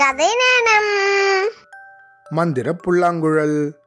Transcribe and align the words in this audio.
கதை 0.00 0.26
நேரம் 0.26 1.52
மந்திர 2.30 2.72
புல்லாங்குழல். 2.72 3.80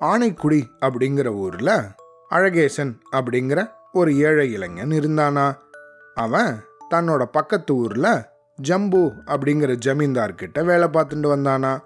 ஆனைக்குடி 0.00 0.62
அப்படிங்கிற 0.80 1.26
ஊர்ல 1.26 1.88
அழகேசன் 2.30 2.98
அப்படிங்கிற 3.12 3.70
ஒரு 3.92 4.16
ஏழை 4.18 4.52
இளைஞன் 4.52 4.90
இருந்தானா. 4.90 5.56
அவன் 6.14 6.64
தன்னோட 6.90 7.22
பக்கத்து 7.22 7.74
ஊர்ல 7.74 8.32
ஜம்பு 8.62 9.12
அப்படிங்கிற 9.26 9.76
ஜமீன்தார்கிட்ட 9.84 10.64
வேலை 10.64 10.88
பார்த்துட்டு 10.88 11.28
வந்தானா. 11.34 11.80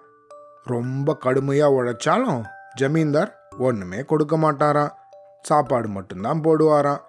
ரொம்ப 0.65 1.19
கடுமையா 1.25 1.67
உழைச்சாலும் 1.73 2.43
ஜமீன்தார் 2.75 3.49
ஒண்ணுமே 3.59 4.05
கொடுக்க 4.05 4.37
மாட்டாராம். 4.37 4.93
சாப்பாடு 5.43 5.89
மட்டும்தான் 5.89 6.41
போடுவாராம். 6.41 7.01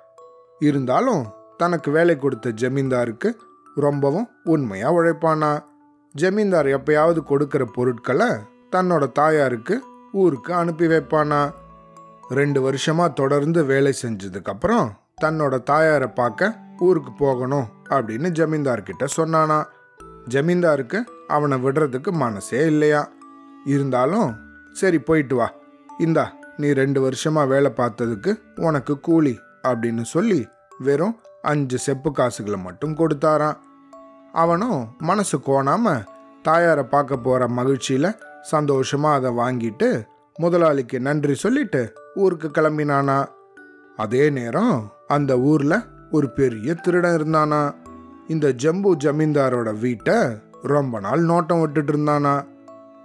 இருந்தாலும் 0.60 1.34
தனக்கு 1.58 1.92
வேலை 1.92 2.18
கொடுத்த 2.18 2.50
ஜமீன்தாருக்கு 2.50 3.34
ரொம்பவும் 3.76 4.30
உண்மையா 4.44 4.92
உழைப்பானா. 4.92 5.68
ஜமீன்தார் 6.16 6.66
எப்பயாவது 6.66 7.24
கொடுக்கிற 7.24 7.66
பொருட்களை 7.66 8.28
தன்னோட 8.72 9.12
தாயாருக்கு 9.12 9.84
ஊருக்கு 10.14 10.54
அனுப்பி 10.54 10.86
வைப்பானா? 10.88 11.54
ரெண்டு 12.30 12.62
வருஷமாக 12.62 13.12
தொடர்ந்து 13.12 13.66
வேலை 13.66 13.94
செஞ்சதுக்கு 14.02 14.46
அப்புறம் 14.46 15.00
தன்னோட 15.22 15.64
தாயாரை 15.64 16.08
பார்க்க 16.08 16.56
ஊருக்கு 16.80 17.12
போகணும் 17.14 17.66
அப்படின்னு 17.90 18.30
ஜமீன்தார்கிட்ட 18.30 19.06
சொன்னானா. 19.18 19.64
ஜமீன்தாருக்கு 20.30 21.04
அவனை 21.28 21.58
விடுறதுக்கு 21.64 22.12
மனசே 22.12 22.66
இல்லையா? 22.66 23.12
இருந்தாலும் 23.66 24.36
சரி 24.74 25.00
போயிட்டு 25.00 25.36
வா. 25.36 25.54
இந்தா 25.98 26.34
நீ 26.58 26.72
ரெண்டு 26.72 27.02
வருஷமாக 27.02 27.48
வேலை 27.48 27.72
பார்த்ததுக்கு 27.78 28.40
உனக்கு 28.56 29.00
கூலி 29.00 29.40
அப்படின்னு 29.64 30.02
சொல்லி 30.02 30.48
வெறும் 30.80 31.20
அஞ்சு 31.42 31.78
செப்பு 31.78 32.12
காசுகளை 32.12 32.60
மட்டும் 32.60 32.96
கொடுத்தாரான் 32.96 33.58
அவனும் 34.34 34.88
மனசு 34.98 35.38
கோணாம 35.38 36.06
தாயாரை 36.42 36.84
பார்க்க 36.84 37.18
போற 37.18 37.48
மகிழ்ச்சியில 37.48 38.16
சந்தோஷமா 38.52 39.14
அதை 39.14 39.32
வாங்கிட்டு 39.32 40.06
முதலாளிக்கு 40.38 41.00
நன்றி 41.00 41.36
சொல்லிட்டு 41.36 41.94
ஊருக்கு 42.16 42.48
கிளம்பினானா. 42.48 43.26
அதே 43.98 44.30
நேரம் 44.30 44.92
அந்த 45.08 45.40
ஊர்ல 45.40 45.84
ஒரு 46.12 46.30
பெரிய 46.30 46.74
திருடன் 46.74 47.22
இருந்தானா. 47.22 47.76
இந்த 48.28 48.52
ஜம்பு 48.54 48.96
ஜமீன்தாரோட 48.96 49.80
வீட்டை 49.80 50.16
ரொம்ப 50.62 51.00
நாள் 51.00 51.26
நோட்டம் 51.26 51.60
விட்டுட்டு 51.60 51.94
இருந்தானா. 51.94 52.46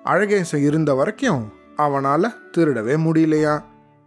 அழகேசன் 0.05 0.65
இருந்த 0.65 0.95
வரைக்கும் 0.95 1.53
அவனால 1.77 2.29
திருடவே 2.57 2.97
முடியலையா. 2.97 3.65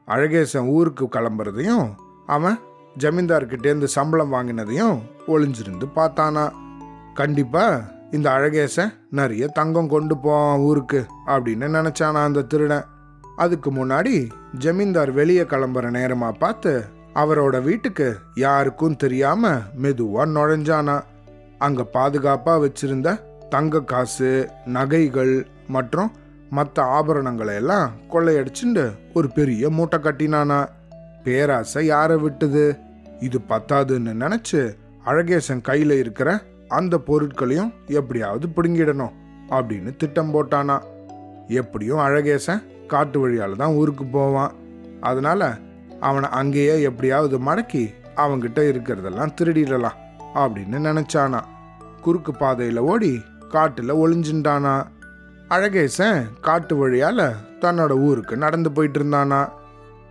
அழகேசன் 0.08 0.68
ஊருக்கு 0.68 1.06
கிளம்புறதையும் 1.06 1.90
அவன் 2.26 2.60
ஜமீன்தார்கிட்டேருந்து 3.00 3.84
சம்பளம் 3.84 4.34
வாங்கினதையும் 4.34 5.00
ஒளிஞ்சிருந்து 5.28 5.88
பார்த்தானா. 5.96 6.52
கண்டிப்பா 7.20 7.64
இந்த 8.12 8.28
அழகேசன் 8.30 8.92
நிறைய 9.12 9.48
தங்கம் 9.48 9.88
கொண்டு 9.88 10.16
போவான் 10.18 10.60
ஊருக்கு 10.60 11.00
அப்படின்னு 11.26 11.68
நினைச்சானா 11.76 12.20
அந்த 12.28 12.42
திருடன். 12.42 12.86
அதுக்கு 13.36 13.70
முன்னாடி 13.72 14.14
ஜமீன்தார் 14.58 15.12
வெளியே 15.12 15.44
கிளம்புற 15.44 15.88
நேரமா 15.98 16.30
பார்த்து 16.32 16.74
அவரோட 17.16 17.62
வீட்டுக்கு 17.62 18.08
யாருக்கும் 18.36 18.96
தெரியாம 18.96 19.52
மெதுவா 19.82 20.24
நுழைஞ்சானா. 20.36 20.98
அங்க 21.58 21.86
பாதுகாப்பா 21.94 22.54
வச்சிருந்த 22.64 23.14
தங்க 23.50 23.82
காசு 23.82 24.32
நகைகள் 24.66 25.48
மற்றும் 25.68 26.12
மற்ற 26.50 26.84
ஆபரணங்களை 26.98 27.56
எல்லாம் 27.62 27.92
கொள்ளையடிச்சுண்டு 28.12 28.86
ஒரு 29.14 29.30
பெரிய 29.38 29.70
மூட்டை 29.70 30.00
கட்டினானா. 30.00 30.60
பேராசை 31.24 31.86
யாரை 31.86 32.18
விட்டுது? 32.18 32.66
இது 33.20 33.40
பத்தாதுன்னு 33.50 34.14
நினைச்சு 34.24 34.62
அழகேசன் 35.06 35.66
கையில 35.68 35.98
இருக்கிற 36.04 36.30
அந்த 36.68 36.98
பொருட்களையும் 36.98 37.74
எப்படியாவது 37.88 38.48
பிடுங்கிடணும் 38.48 39.12
அப்படின்னு 39.50 39.96
திட்டம் 39.96 40.34
போட்டானா. 40.34 40.82
எப்படியும் 41.48 41.98
அழகேசன் 41.98 42.86
காட்டு 42.88 43.20
வழியால் 43.20 43.56
தான் 43.56 43.74
ஊருக்கு 43.74 44.06
போவான். 44.06 44.52
அதனால 45.02 45.58
அவனை 46.00 46.30
அங்கேயே 46.30 46.82
எப்படியாவது 46.82 47.40
மடக்கி 47.40 47.94
அவங்கிட்ட 48.16 48.60
இருக்கிறதெல்லாம் 48.60 49.34
திருடிடலாம் 49.42 49.98
அப்படின்னு 50.36 50.78
நினச்சானா. 50.78 51.40
குறுக்கு 52.02 52.34
பாதையில் 52.34 52.78
ஓடி 52.78 53.22
காட்டில் 53.50 53.94
ஒளிஞ்சுட்டானா 53.94 54.84
அழகேசன் 55.50 56.28
காட்டு 56.42 56.76
வழியால் 56.76 57.34
தன்னோட 57.62 57.92
ஊருக்கு 57.92 58.38
நடந்து 58.38 58.72
போயிட்டு 58.72 59.04
இருந்தானா. 59.04 59.50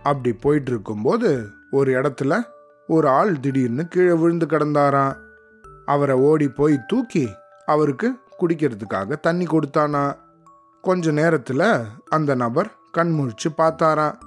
அப்படி 0.03 0.35
போயிட்டு 0.35 0.71
இருக்கும்போது 0.71 1.49
ஒரு 1.71 2.01
இடத்துல 2.01 2.41
ஒரு 2.87 3.09
ஆள் 3.09 3.39
திடீர்னு 3.39 3.87
கீழே 3.87 4.11
விழுந்து 4.11 4.45
கிடந்தாரான் 4.45 5.17
அவரை 5.87 6.15
ஓடி 6.15 6.47
போய் 6.49 6.85
தூக்கி 6.87 7.25
அவருக்கு 7.65 8.07
குடிக்கிறதுக்காக 8.39 9.19
தண்ணி 9.19 9.45
கொடுத்தானா. 9.45 10.03
கொஞ்ச 10.81 11.11
நேரத்தில் 11.11 11.83
அந்த 12.09 12.35
நபர் 12.35 12.71
கண் 12.91 13.11
முழிச்சு 13.17 13.47
பார்த்தாராம் 13.57 14.17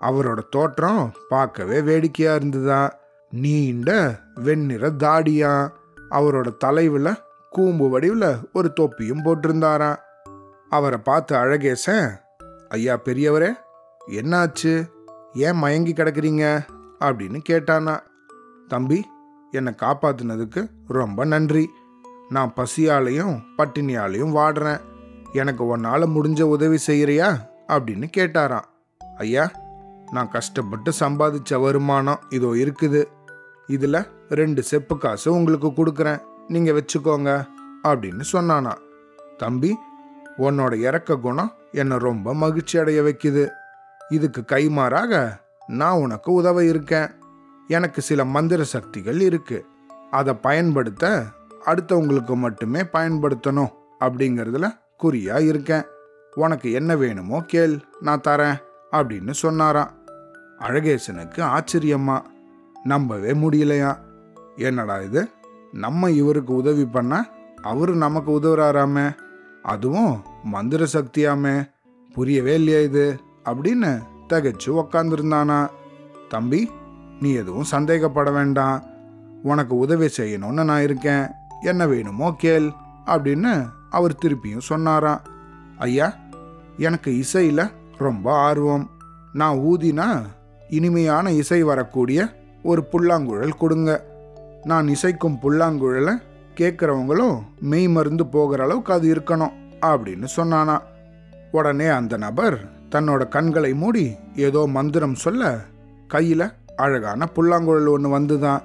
அவரோட 0.00 0.38
தோற்றம் 0.50 1.12
பார்க்கவே 1.28 1.80
வேடிக்கையாக 1.80 2.38
இருந்ததா. 2.38 2.82
நீண்ட 3.30 3.90
வெண்ணிற 4.34 4.90
தாடியா. 4.90 5.70
அவரோட 6.10 6.48
தலைவில் 6.64 7.14
கூம்பு 7.50 7.88
வடிவில் 7.88 8.36
ஒரு 8.52 8.72
தொப்பியும் 8.72 9.24
போட்டிருந்தாராம் 9.24 9.98
அவரை 10.68 10.98
பார்த்து 10.98 11.36
அழகேசன் 11.36 12.10
ஐயா 12.68 12.98
பெரியவரே 13.04 13.52
என்னாச்சு? 14.08 14.88
ஏன் 15.34 15.56
மயங்கி 15.56 15.92
கிடக்குறீங்க? 15.92 16.66
அப்படின்னு 17.00 17.40
கேட்டானா. 17.48 17.98
தம்பி 18.68 19.06
என்னை 19.50 19.72
காப்பாத்துனதுக்கு 19.82 20.70
ரொம்ப 20.86 21.24
நன்றி. 21.24 21.70
நான் 22.28 22.52
பசியாலையும் 22.56 23.34
பட்டினியாலையும் 23.58 24.34
வாடுறேன். 24.36 24.80
எனக்கு 25.32 25.66
உன்னால் 25.66 26.08
முடிஞ்ச 26.08 26.40
உதவி 26.42 26.78
செய்கிறியா 26.86 27.28
அப்படின்னு 27.68 28.06
கேட்டாராம். 28.16 28.68
ஐயா 29.16 29.50
நான் 30.10 30.30
கஷ்டப்பட்டு 30.30 30.92
சம்பாதிச்ச 31.00 31.60
வருமானம் 31.60 32.20
இதோ 32.28 32.46
இருக்குது. 32.46 33.04
இதில் 33.66 34.06
ரெண்டு 34.28 34.62
செப்பு 34.62 34.98
காசு 34.98 35.34
உங்களுக்கு 35.34 35.68
கொடுக்குறேன். 35.68 36.20
நீங்கள் 36.48 36.76
வச்சுக்கோங்க 36.78 37.46
அப்படின்னு 37.82 38.24
சொன்னானா 38.32 38.72
தம்பி 39.38 39.76
உன்னோட 40.38 40.74
இறக்க 40.78 41.16
குணம் 41.16 41.52
என்னை 41.72 41.96
ரொம்ப 41.98 42.34
மகிழ்ச்சி 42.34 42.78
அடைய 42.78 43.02
வைக்குது. 43.02 43.48
இதுக்கு 44.10 44.44
கைமாறாக 44.52 45.40
நான் 45.66 45.98
உனக்கு 45.98 46.32
உதவ 46.32 46.64
இருக்கேன். 46.64 47.10
எனக்கு 47.70 48.00
சில 48.00 48.24
மந்திர 48.24 48.64
சக்திகள் 48.64 49.20
இருக்கு. 49.20 49.66
அதை 50.10 50.34
பயன்படுத்த 50.34 51.22
அடுத்தவங்களுக்கு 51.66 52.34
மட்டுமே 52.34 52.80
பயன்படுத்தணும் 52.80 53.68
அப்படிங்கிறதுல 54.00 54.78
குறியா 55.02 55.46
இருக்கேன். 55.46 55.82
உனக்கு 56.34 56.72
என்ன 56.72 56.96
வேணுமோ 56.96 57.40
கேள் 57.40 57.80
நான் 58.00 58.20
தரேன் 58.20 58.56
அப்படின்னு 58.92 59.30
சொன்னாராம். 59.30 59.90
அழகேசனுக்கு 60.58 61.42
ஆச்சரியமா 61.42 62.20
நம்பவே 62.84 63.30
முடியலையா? 63.30 63.96
என்னடா 64.56 64.98
இது? 64.98 65.28
நம்ம 65.72 66.10
இவருக்கு 66.10 66.54
உதவி 66.54 66.86
பண்ண 66.86 67.28
அவரு 67.62 67.96
நமக்கு 67.96 68.40
உதவுறாராமே? 68.40 69.16
அதுவும் 69.62 70.22
மந்திர 70.44 70.86
சக்தியாமே 70.92 71.70
புரியவே 72.12 72.54
இல்லையா 72.54 72.78
இது? 72.78 73.20
அப்படின்னு 73.44 74.00
தகைச்சு 74.28 74.66
உக்காந்துருந்தானா. 74.66 75.68
தம்பி 76.28 76.70
நீ 77.20 77.32
எதுவும் 77.32 77.70
சந்தேகப்பட 77.70 78.32
வேண்டாம். 78.32 78.84
உனக்கு 79.42 79.76
உதவி 79.76 80.08
செய்யணும்னு 80.16 80.64
நான் 80.64 80.82
இருக்கேன். 80.82 81.26
என்ன 81.62 81.86
வேணுமோ 81.86 82.34
கேள் 82.38 82.70
அப்படின்னு 83.06 83.68
அவர் 83.90 84.18
திருப்பியும் 84.22 84.58
சொன்னாராம். 84.58 85.20
ஐயா 85.78 86.14
எனக்கு 86.78 87.18
இசையில் 87.18 87.70
ரொம்ப 87.98 88.32
ஆர்வம். 88.32 88.90
நான் 89.32 89.56
ஊதினா 89.56 90.22
இனிமையான 90.68 91.32
இசை 91.32 91.62
வரக்கூடிய 91.62 92.28
ஒரு 92.62 92.84
புல்லாங்குழல் 92.92 93.56
கொடுங்க. 93.56 94.04
நான் 94.64 94.88
இசைக்கும் 94.88 95.38
புல்லாங்குழலை 95.42 96.22
கேட்குறவங்களும் 96.56 97.42
மெய் 97.60 97.88
மருந்து 97.88 98.26
போகிற 98.26 98.64
அளவுக்கு 98.64 98.92
அது 98.92 99.14
இருக்கணும் 99.14 99.52
அப்படின்னு 99.80 100.26
சொன்னானா 100.36 100.78
உடனே 101.50 101.86
அந்த 101.86 102.16
நபர் 102.16 102.68
தன்னோட 102.90 103.28
கண்களை 103.28 103.74
மூடி 103.74 104.16
ஏதோ 104.36 104.66
மந்திரம் 104.66 105.14
சொல்ல 105.14 105.58
கையில் 106.08 106.52
அழகான 106.80 107.26
புல்லாங்குழல் 107.34 107.86
ஒன்று 107.86 108.08
வந்துதான். 108.18 108.62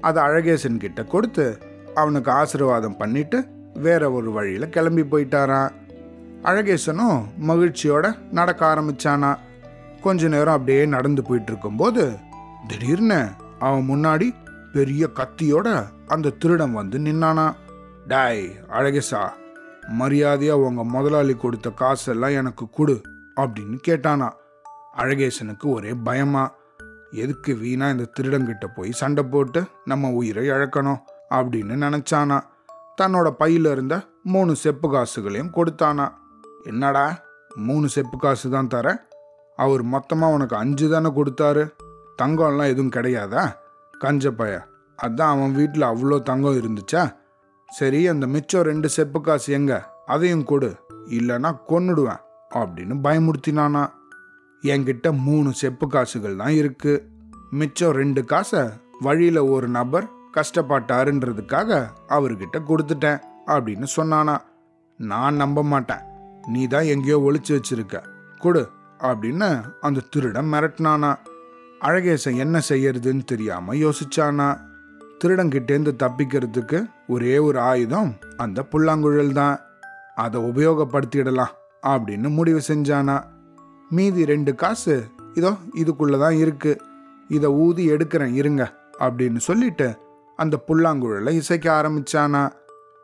அதை 0.00 0.20
அழகேசன் 0.22 0.76
கிட்ட 0.76 1.00
கொடுத்து 1.04 1.46
அவனுக்கு 1.94 2.30
ஆசீர்வாதம் 2.30 2.96
பண்ணிட்டு 2.96 3.38
வேற 3.78 4.10
ஒரு 4.10 4.30
வழியில் 4.32 4.68
கிளம்பி 4.68 5.02
போயிட்டாரான் 5.02 5.72
அழகேசனும் 6.42 7.18
மகிழ்ச்சியோட 7.48 8.06
நடக்க 8.30 8.62
ஆரம்பிச்சானா 8.66 9.30
கொஞ்ச 10.00 10.28
நேரம் 10.28 10.56
அப்படியே 10.56 10.82
நடந்து 10.86 11.22
போயிட்டு 11.22 11.50
இருக்கும்போது 11.52 12.04
திடீர்னு 12.66 13.20
அவன் 13.58 13.88
முன்னாடி 13.88 14.28
பெரிய 14.72 15.04
கத்தியோட 15.16 15.68
அந்த 16.06 16.34
திருடன் 16.38 16.72
வந்து 16.72 16.98
நின்னானா 16.98 17.46
டாய் 18.08 18.44
அழகேசா 18.72 19.22
மரியாதையா 19.98 20.54
உங்க 20.66 20.84
முதலாளி 20.84 21.34
கொடுத்த 21.36 21.68
காசெல்லாம் 21.80 22.36
எனக்கு 22.36 22.64
கொடு 22.70 22.96
அப்படின்னு 23.40 23.76
கேட்டானா 23.88 24.28
அழகேசனுக்கு 24.96 25.66
ஒரே 25.70 25.92
பயமா 26.04 26.44
எதுக்கு 27.14 27.52
வீணா 27.56 27.86
இந்த 27.90 28.04
திருடங்கிட்ட 28.16 28.66
போய் 28.74 28.92
சண்டை 28.92 29.22
போட்டு 29.24 29.60
நம்ம 29.84 30.10
உயிரை 30.10 30.48
இழக்கணும் 30.48 31.00
அப்படின்னு 31.30 31.74
நினைச்சானா? 31.84 32.38
தன்னோட 33.02 33.28
பையில 33.40 33.70
இருந்த 33.70 33.96
மூணு 34.22 34.56
செப்பு 34.56 34.88
காசுகளையும் 34.90 35.54
கொடுத்தானா. 35.54 36.06
என்னடா 36.64 37.06
மூணு 37.54 37.88
செப்பு 37.88 38.18
காசு 38.18 38.50
தான் 38.50 38.68
தர? 38.68 39.06
அவர் 39.58 39.82
மொத்தமாக 39.82 40.32
உனக்கு 40.32 40.56
அஞ்சு 40.56 40.86
தானே 40.90 41.08
கொடுத்தாரு. 41.08 41.64
தங்கம்லாம் 42.22 42.72
எதுவும் 42.72 42.94
கிடையாதா? 42.96 43.44
கஞ்ச 43.98 44.30
பைய 44.30 44.54
அதான் 44.98 45.32
அவன் 45.34 45.52
வீட்டில் 45.52 45.82
அவ்வளோ 45.82 46.22
தங்கம் 46.22 46.58
இருந்துச்சா? 46.60 47.02
சரி 47.68 48.08
அந்த 48.08 48.26
மிச்சம் 48.26 48.62
ரெண்டு 48.62 48.88
செப்பு 48.88 49.20
காசு 49.20 49.52
எங்க? 49.52 49.72
அதையும் 50.06 50.44
கொடு 50.44 50.76
இல்லைன்னா 51.08 51.50
கொன்னுடுவேன் 51.68 52.22
அப்படின்னு 52.50 52.96
பயமுறுத்தினானா. 53.04 53.82
என்கிட்ட 54.64 55.18
மூணு 55.18 55.52
செப்பு 55.52 55.88
காசுகள் 55.88 56.36
தான் 56.36 56.50
இருக்கு. 56.50 57.08
மிச்சம் 57.50 57.92
ரெண்டு 57.92 58.24
காசை 58.24 58.60
வழியில 59.00 59.44
ஒரு 59.44 59.68
நபர் 59.68 60.08
கஷ்டப்பட்டாருன்றதுக்காக 60.34 61.86
அவர்கிட்ட 62.08 62.60
கொடுத்துட்டேன் 62.68 63.20
அப்படின்னு 63.46 63.86
சொன்னானா. 63.96 64.36
நான் 64.96 65.34
நம்ப 65.34 65.62
மாட்டேன். 65.62 66.02
நீ 66.46 66.66
தான் 66.66 66.82
எங்கேயோ 66.82 67.18
ஒழிச்சு 67.18 67.48
வச்சிருக்க. 67.48 68.02
கொடு 68.38 68.68
அப்படின்னு 68.98 69.62
அந்த 69.80 70.00
திருடன் 70.10 70.52
மிரட்டினானா. 70.52 71.14
அழகேசன் 71.80 72.36
என்ன 72.36 72.60
செய்யறதுன்னு 72.68 73.24
தெரியாம 73.24 73.74
யோசிச்சானா. 73.74 74.60
திருடங்கிட்டேருந்து 75.24 75.92
தப்பிக்கிறதுக்கு 76.02 76.84
ஒரே 77.08 77.38
ஒரு 77.38 77.60
ஆயுதம் 77.60 78.14
அந்த 78.36 78.62
புல்லாங்குழல் 78.62 79.32
தான். 79.32 79.60
அதை 80.14 80.40
உபயோகப்படுத்திடலாம் 80.42 81.54
அப்படின்னு 81.82 82.28
முடிவு 82.28 82.60
செஞ்சானா. 82.68 83.32
மீதி 83.94 84.24
ரெண்டு 84.24 84.54
காசு 84.54 85.04
இதோ 85.34 85.52
இதுக்குள்ள 85.74 86.18
தான் 86.18 86.36
இருக்கு. 86.36 86.72
இதை 87.28 87.50
ஊதி 87.50 87.90
எடுக்கிறேன் 87.90 88.34
இருங்க 88.34 88.62
அப்படின்னு 88.98 89.36
சொல்லிட்டு 89.36 89.96
அந்த 90.36 90.64
புல்லாங்குழலை 90.68 91.30
இசைக்க 91.30 91.66
ஆரம்பிச்சானா. 91.80 92.52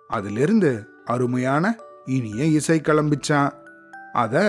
அதிலிருந்து 0.09 0.71
அருமையான 1.05 1.77
இனிய 2.05 2.45
இசை 2.45 2.81
கிளம்பிச்சான். 2.81 3.51
அதை 4.13 4.49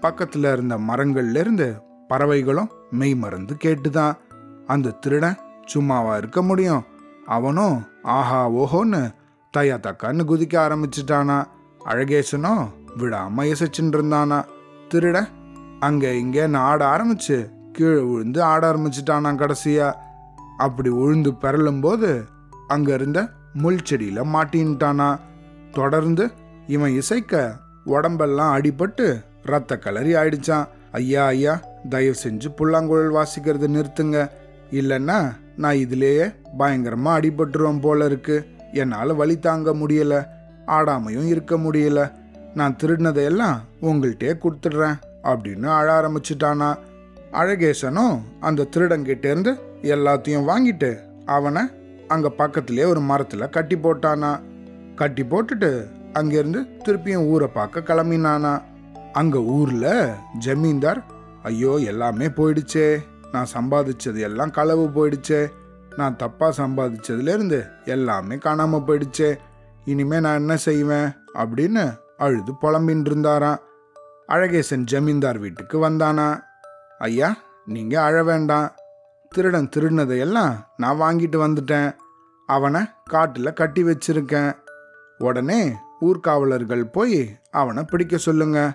பக்கத்தில் 0.00 0.44
இருந்த 0.44 0.78
மரங்கள்லேருந்து 0.78 1.68
பறவைகளும் 2.08 2.70
மெய் 2.90 3.14
மறந்து 3.14 3.56
கேட்டுதான். 3.64 4.14
அந்த 4.66 4.90
திருடன் 4.90 5.38
சும்மாவா 5.66 6.16
இருக்க 6.16 6.42
முடியும்? 6.42 6.84
அவனும் 7.26 7.84
ஆஹா 8.02 8.50
ஓஹோன்னு 8.50 9.14
தயா 9.56 9.76
தக்கான்னு 9.78 10.24
குதிக்க 10.24 10.54
ஆரம்பிச்சிட்டானா. 10.66 11.44
அழகேசனும் 11.84 12.68
விடாம 12.98 13.52
இசைச்சுட்டு 13.52 13.94
இருந்தானா. 13.94 14.44
திருட 14.94 15.28
அங்கே 15.82 16.10
இங்கேன்னு 16.22 16.56
ஆட 16.56 16.80
ஆரம்பிச்சு? 16.94 17.36
கீழே 17.72 18.00
விழுந்து 18.00 18.42
ஆட 18.42 18.72
ஆரம்பிச்சிட்டானா 18.72 19.30
கடைசியா. 19.42 19.88
அப்படி 20.58 20.90
விழுந்து 20.90 21.34
பெறலும் 21.34 21.80
போது 21.80 22.24
அங்க 22.68 22.94
இருந்த 22.94 23.28
முள் 23.52 23.86
செடியில 23.90 24.24
மாட்டின்ட்டானா. 24.34 25.18
தொடர்ந்து 25.72 26.30
இவன் 26.66 26.92
இசைக்க 26.92 27.52
உடம்பெல்லாம் 27.84 28.58
அடிபட்டு 28.58 29.24
ரத்த 29.42 29.78
கலரி 29.84 30.12
ஆயிடுச்சான் 30.20 30.66
ஐயா 30.92 31.26
ஐயா 31.26 31.60
தயவு 31.88 32.16
செஞ்சு 32.24 32.48
புல்லாங்குழல் 32.56 33.14
வாசிக்கிறத 33.14 33.68
நிறுத்துங்க. 33.76 34.30
இல்லைன்னா 34.70 35.18
நான் 35.56 35.80
இதிலேயே 35.84 36.26
பயங்கரமா 36.58 37.10
அடிபட்டுருவேன் 37.18 37.80
போல 37.80 38.04
இருக்கு. 38.04 38.36
என்னால் 38.72 39.14
வழி 39.14 39.38
தாங்க 39.38 39.74
முடியல. 39.74 40.26
ஆடாமையும் 40.66 41.26
இருக்க 41.26 41.56
முடியல. 41.56 42.12
நான் 42.54 42.76
திருடினதையெல்லாம் 42.82 43.56
உங்கள்கிட்டயே 43.82 44.34
கொடுத்துடுறேன். 44.44 44.98
அப்படின்னு 45.22 45.66
அழ 45.66 46.00
ஆரம்பிச்சிட்டானா. 46.00 46.78
அழகேசனும் 47.32 48.20
அந்த 48.40 48.66
திருடங்கிட்டேருந்து 48.76 49.52
எல்லாத்தையும் 49.82 50.48
வாங்கிட்டு 50.48 50.98
அவனை 51.26 51.62
அங்கே 52.08 52.28
பக்கத்திலே 52.28 52.84
ஒரு 52.84 53.00
மரத்தில் 53.00 53.50
கட்டி 53.50 53.76
போட்டானா. 53.76 54.40
கட்டி 54.94 55.22
போட்டுட்டு 55.22 55.86
அங்கேருந்து 56.12 56.60
திருப்பியும் 56.84 57.26
ஊரை 57.26 57.48
பார்க்க 57.48 57.80
கிளம்பினானா. 57.80 58.62
அங்கே 59.12 59.38
ஊரில் 59.38 60.08
ஜமீன்தார் 60.38 61.04
ஐயோ 61.42 61.72
எல்லாமே 61.74 62.26
போயிடுச்சே. 62.26 62.98
நான் 63.32 63.46
சம்பாதிச்சது 63.54 64.18
எல்லாம் 64.18 64.50
களவு 64.50 64.90
போயிடுச்சே. 64.94 65.48
நான் 65.96 66.16
தப்பாக 66.16 66.52
சம்பாதிச்சதுலேருந்து 66.56 67.68
எல்லாமே 67.84 68.36
காணாமல் 68.36 68.86
போயிடுச்சே. 68.86 69.36
இனிமே 69.84 70.20
நான் 70.20 70.34
என்ன 70.34 70.56
செய்வேன்? 70.56 71.08
அப்படின்னு 71.34 71.94
அழுது 72.16 72.52
புலம்பின்னு 72.62 73.06
இருந்தாரான் 73.06 73.58
அழகேசன் 74.28 74.84
ஜமீன்தார் 74.84 75.38
வீட்டுக்கு 75.38 75.88
வந்தானா? 75.88 76.40
ஐயா 76.98 77.36
நீங்க 77.66 78.02
அழ 78.02 78.24
வேண்டாம். 78.24 78.72
திருடன் 79.30 79.68
திருடினதையெல்லாம் 79.76 80.54
நான் 80.76 81.00
வாங்கிட்டு 81.00 81.38
வந்துட்டேன். 81.46 81.96
அவனை 82.46 82.80
காட்டில் 83.04 83.52
கட்டி 83.52 83.82
வச்சிருக்கேன். 83.84 84.52
உடனே 85.18 85.72
ஊர்காவலர்கள் 86.00 86.84
போய் 86.92 87.40
அவனை 87.50 87.84
பிடிக்க 87.84 88.16
சொல்லுங்க. 88.16 88.72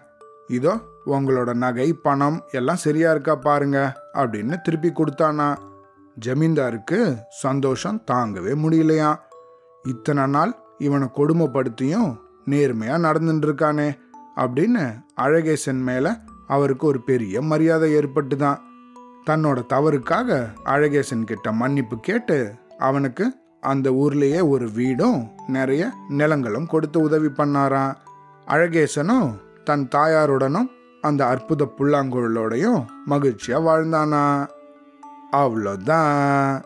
இதோ 0.47 0.73
உங்களோட 1.05 1.53
நகை 1.53 1.93
பணம் 1.93 2.43
எல்லாம் 2.51 2.75
சரியா 2.75 3.11
இருக்கா 3.11 3.35
பாருங்க 3.35 4.01
அப்படின்னு 4.13 4.61
திருப்பி 4.61 4.89
கொடுத்தானா. 4.89 5.57
ஜமீன்தாருக்கு 6.25 7.17
சந்தோஷம் 7.29 8.03
தாங்கவே 8.11 8.53
முடியலையா 8.63 9.19
இத்தனை 9.83 10.25
நாள் 10.25 10.53
இவனை 10.77 11.07
கொடுமைப்படுத்தியும் 11.15 12.17
நேர்மையாக 12.45 13.07
நடந்துட்டு 13.07 13.47
இருக்கானே. 13.49 13.99
அப்படின்னு 14.37 14.99
அழகேசன் 15.21 15.81
மேலே 15.81 16.09
அவருக்கு 16.47 16.87
ஒரு 16.87 17.03
பெரிய 17.03 17.41
மரியாதை 17.41 17.95
ஏற்பட்டுதான். 17.95 18.57
தன்னோட 19.29 19.65
தவறுக்காக 19.73 20.47
அழகேசன் 20.65 21.23
கிட்ட 21.23 21.51
மன்னிப்பு 21.51 21.99
கேட்டு 21.99 22.53
அவனுக்கு 22.77 23.35
அந்த 23.61 23.91
ஊர்லேயே 23.91 24.49
ஒரு 24.49 24.71
வீடும் 24.71 25.29
நிறைய 25.47 25.91
நிலங்களும் 26.09 26.65
கொடுத்து 26.65 26.99
உதவி 27.01 27.27
பண்ணாராம். 27.27 27.95
அழகேசனும் 28.47 29.33
தன் 29.63 29.87
தாயாருடனும் 29.95 30.67
அந்த 31.01 31.25
அற்புத 31.25 31.73
புல்லாங்குழலோடையும் 31.77 32.85
மகிழ்ச்சியாக 33.05 33.77
வாழ்ந்தானா. 33.77 34.47
அவ்வளோதான் 35.31 36.63